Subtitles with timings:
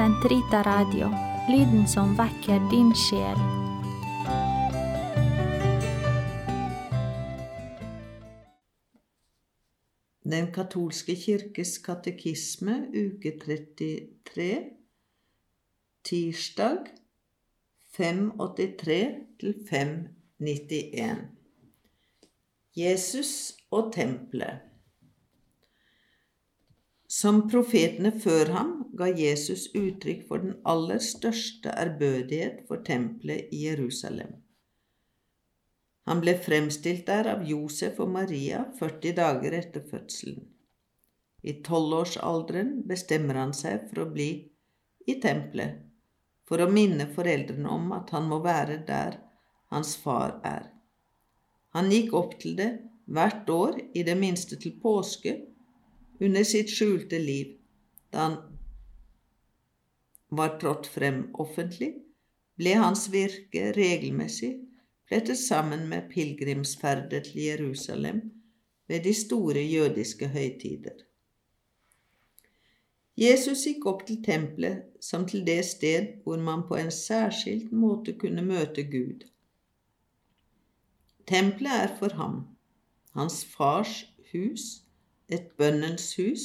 [0.00, 1.10] Sentrita Radio,
[1.52, 3.40] lyden som vekker din sjel.
[10.24, 14.48] Den katolske kirkes katekisme, uke 33,
[16.08, 16.88] tirsdag
[17.92, 19.04] 583
[19.68, 21.28] 591.
[22.72, 23.34] Jesus
[23.68, 24.69] og tempelet.
[27.10, 33.64] Som profetene før ham ga Jesus uttrykk for den aller største ærbødighet for tempelet i
[33.64, 34.36] Jerusalem.
[36.06, 40.46] Han ble fremstilt der av Josef og Maria 40 dager etter fødselen.
[41.42, 44.30] I tolvårsalderen bestemmer han seg for å bli
[45.10, 45.82] i tempelet,
[46.46, 49.18] for å minne foreldrene om at han må være der
[49.74, 50.70] hans far er.
[51.74, 52.72] Han gikk opp til det
[53.10, 55.40] hvert år, i det minste til påske,
[56.20, 57.56] under sitt skjulte liv,
[58.12, 58.36] da han
[60.30, 61.94] var trådt frem offentlig,
[62.60, 64.52] ble hans virke regelmessig
[65.08, 68.20] flettet sammen med pilegrimsferder til Jerusalem
[68.86, 71.06] ved de store jødiske høytider.
[73.20, 78.14] Jesus gikk opp til tempelet som til det sted hvor man på en særskilt måte
[78.20, 79.26] kunne møte Gud.
[81.26, 82.38] Tempelet er for ham,
[83.14, 84.82] hans fars hus,
[85.32, 86.44] et bønnens hus,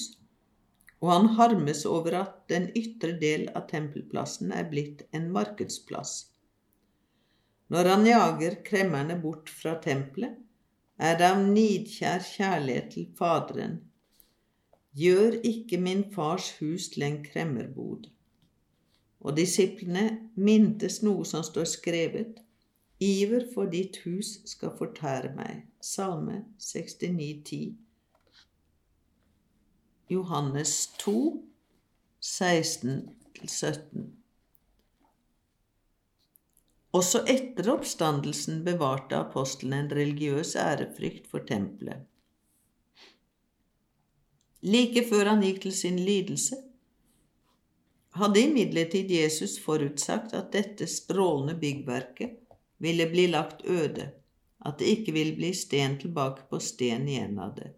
[1.01, 6.15] og han harmes over at den ytre del av tempelplassen er blitt en markedsplass.
[7.73, 10.37] Når han jager kremmerne bort fra tempelet,
[10.97, 13.79] er det av nidkjær kjærlighet til Faderen.
[14.95, 18.07] Gjør ikke min fars hus til en kremmerbod.
[19.25, 22.39] Og disiplene mintes noe som står skrevet,
[23.03, 25.65] Iver for ditt hus skal fortære meg.
[25.83, 27.75] Salme 69, 10.
[30.07, 31.43] Johannes 2,
[32.21, 34.03] 16-17.
[36.95, 42.05] Også etter oppstandelsen bevarte apostlene en religiøs ærefrykt for tempelet.
[44.65, 46.57] Like før han gikk til sin lidelse,
[48.15, 52.37] hadde imidlertid Jesus forutsagt at dette strålende byggverket
[52.77, 54.11] ville bli lagt øde,
[54.65, 57.73] at det ikke ville bli sten tilbake på sten igjen av det.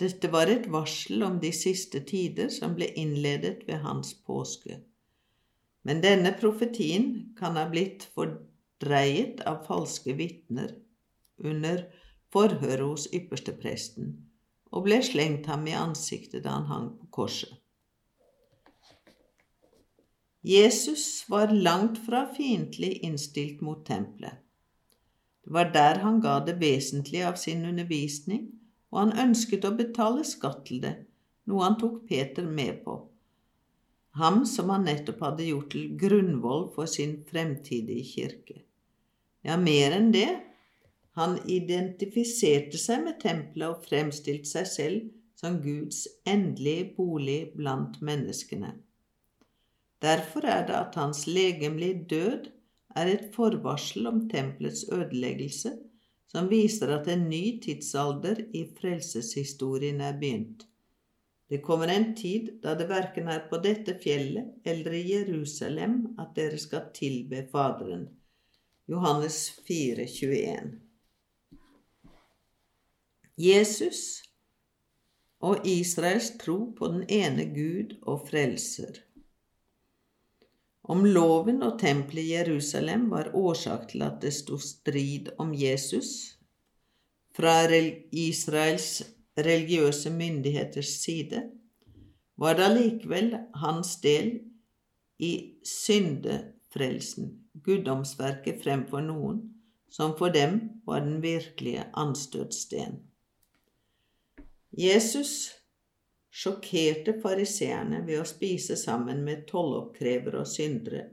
[0.00, 4.80] Dette var et varsel om de siste tider som ble innledet ved hans påske.
[5.82, 10.76] Men denne profetien kan ha blitt fordreiet av falske vitner
[11.42, 11.84] under
[12.32, 14.14] forhøret hos ypperstepresten,
[14.72, 17.58] og ble slengt ham i ansiktet da han hang på korset.
[20.42, 24.40] Jesus var langt fra fiendtlig innstilt mot tempelet.
[25.44, 28.48] Det var der han ga det vesentlige av sin undervisning,
[28.92, 30.92] og han ønsket å betale skatt til det,
[31.48, 32.98] noe han tok Peter med på.
[34.20, 38.58] Ham som han nettopp hadde gjort til grunnvoll for sin fremtidige kirke.
[39.42, 40.28] Ja, mer enn det,
[41.16, 45.10] han identifiserte seg med tempelet og fremstilte seg selv
[45.40, 48.76] som Guds endelige bolig blant menneskene.
[50.02, 52.48] Derfor er det at hans legemlige død
[52.98, 55.72] er et forvarsel om tempelets ødeleggelse
[56.32, 60.64] som viser at en ny tidsalder i frelseshistorien er begynt.
[61.52, 66.32] Det kommer en tid da det verken er på dette fjellet eller i Jerusalem at
[66.38, 68.06] dere skal tilbe Faderen.
[68.88, 70.72] Johannes 4, 21.
[73.36, 74.22] Jesus
[75.44, 79.02] og Israels tro på den ene Gud og frelser.
[80.82, 86.38] Om loven og tempelet i Jerusalem var årsak til at det sto strid om Jesus
[87.36, 87.54] fra
[88.10, 89.02] Israels
[89.38, 91.44] religiøse myndigheters side,
[92.36, 94.34] var det allikevel hans del
[95.22, 97.30] i syndefrelsen,
[97.64, 99.40] guddomsverket fremfor noen,
[99.92, 102.98] som for dem var den virkelige anstøtsten.
[104.72, 105.52] Jesus
[106.32, 111.04] sjokkerte fariseerne ved å spise sammen med tolloppkrevere og syndere,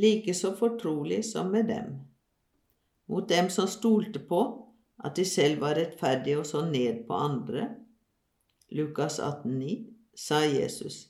[0.00, 1.98] like så fortrolig som med dem.
[3.12, 4.40] Mot dem som stolte på
[5.04, 7.68] at de selv var rettferdige og så ned på andre,
[8.72, 9.76] Lukas 18,9,
[10.16, 11.06] sa Jesus,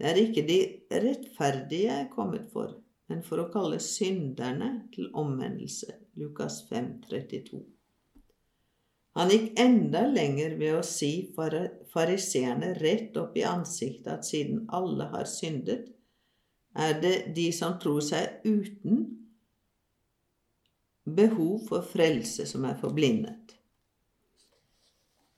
[0.00, 0.58] det er ikke de
[0.90, 2.72] rettferdige jeg er kommet for,
[3.12, 7.75] men for å kalle synderne til omvendelse, Lukas 5, 32.
[9.16, 15.08] Han gikk enda lenger ved å si fariseerne rett opp i ansiktet at siden alle
[15.14, 15.86] har syndet,
[16.76, 19.06] er det de som tror seg uten
[21.06, 23.54] behov for frelse, som er forblindet.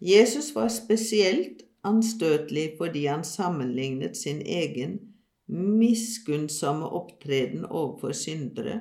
[0.02, 4.98] Jesus var spesielt anstøtelig fordi han sammenlignet sin egen
[5.46, 8.80] miskunnsomme opptreden overfor syndere,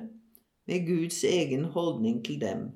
[0.66, 2.66] med Guds egen holdning til dem.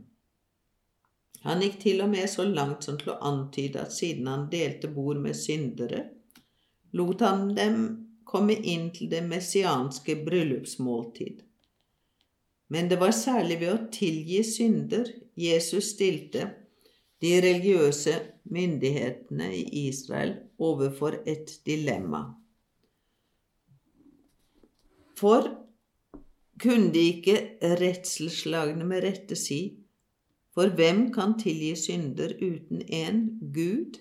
[1.42, 4.90] Han gikk til og med så langt som til å antyde at siden han delte
[4.92, 6.04] bord med syndere,
[6.94, 7.78] lot han dem
[8.28, 11.42] komme inn til det messianske bryllupsmåltid.
[12.72, 16.46] Men det var særlig ved å tilgi synder Jesus stilte
[17.22, 18.14] de religiøse
[18.54, 22.22] myndighetene i Israel overfor et dilemma.
[25.18, 25.50] For
[26.62, 27.36] kunne de ikke
[27.78, 29.60] redselsslagne med rette si,
[30.52, 33.22] for hvem kan tilgi synder uten en
[33.54, 34.00] Gud?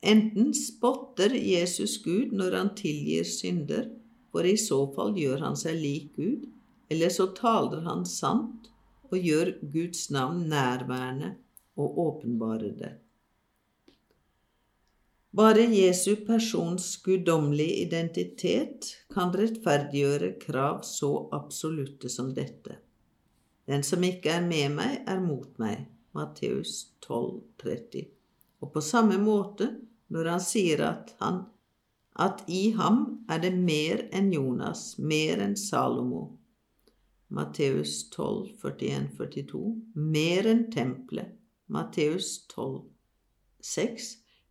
[0.00, 3.90] Enten spotter Jesus Gud når han tilgir synder,
[4.32, 6.48] for i så fall gjør han seg lik Gud,
[6.90, 8.70] eller så taler han sant
[9.10, 11.34] og gjør Guds navn nærværende
[11.76, 12.92] og åpenbarer det.
[15.36, 22.80] Bare Jesu persons guddommelige identitet kan rettferdiggjøre krav så absolutte som dette.
[23.70, 25.86] Den som ikke er med meg, er mot meg.
[26.16, 28.08] Matteus 12, 30.
[28.60, 29.70] Og på samme måte
[30.10, 31.44] når han sier at, han,
[32.18, 36.24] at i ham er det mer enn Jonas, mer enn Salomo.
[37.30, 39.62] Matteus 12, 41, 42.
[39.94, 41.36] Mer enn tempelet.
[41.70, 42.82] Matteus 12,
[43.62, 44.10] 6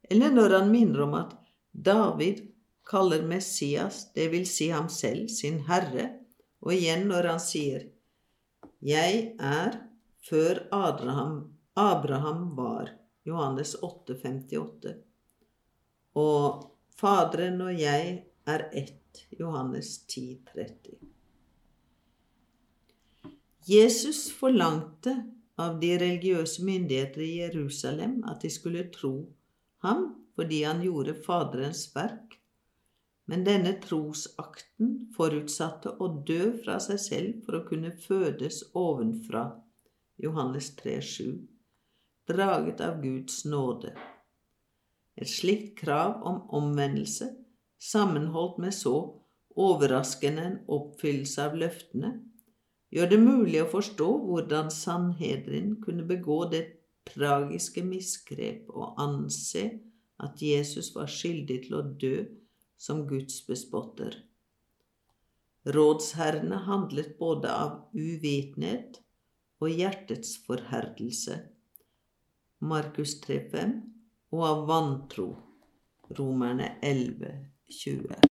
[0.09, 1.35] eller når han minner om at
[1.71, 2.41] David
[2.89, 6.09] kaller Messias, det vil si ham selv, sin herre,
[6.65, 7.85] og igjen når han sier
[8.79, 9.73] Jeg er
[10.29, 12.93] før Abraham, Abraham var,
[13.27, 14.93] Johannes 8, 58,
[16.15, 16.65] og
[16.99, 18.15] Faderen og jeg
[18.47, 20.23] er ett, Johannes 10,
[20.53, 20.95] 30.
[23.67, 25.13] Jesus forlangte
[25.59, 29.13] av de religiøse myndigheter i Jerusalem at de skulle tro
[29.83, 30.07] ham
[30.39, 32.38] fordi han gjorde Faderens verk,
[33.29, 39.43] men denne trosakten forutsatte å dø fra seg selv for å kunne fødes ovenfra,
[40.19, 41.35] Johannes 3,7,
[42.29, 43.93] draget av Guds nåde.
[45.19, 47.29] Et slikt krav om omvendelse,
[47.77, 48.95] sammenholdt med så
[49.59, 52.11] overraskende en oppfyllelse av løftene,
[52.89, 56.65] gjør det mulig å forstå hvordan Sanhedrin kunne begå det
[57.09, 59.67] tragiske misgrep å anse
[60.19, 62.15] at Jesus var skyldig til å dø
[62.79, 64.15] som Guds bespotter.
[65.67, 69.01] Rådsherrene handlet både av uvitenhet
[69.59, 71.35] og hjertets forherdelse,
[72.63, 73.75] Markus 3,5,
[74.31, 75.29] og av vantro,
[76.15, 77.35] Romerne 11,
[77.83, 78.19] 20.